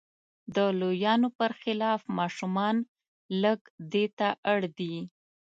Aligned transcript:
د 0.55 0.57
لویانو 0.79 1.29
پر 1.37 1.51
خلاف 1.61 2.01
ماشومان 2.17 2.75
لږ 3.41 3.59
دې 3.91 4.05
ته 4.17 4.27
اړ 4.51 4.59
دي. 4.77 4.95